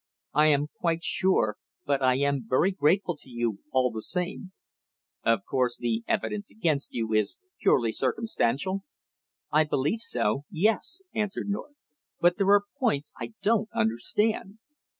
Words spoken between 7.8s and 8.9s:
circumstantial?"